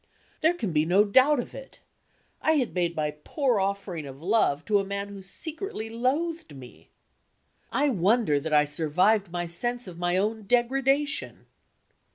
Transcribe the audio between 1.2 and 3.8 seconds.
of it; I had made my poor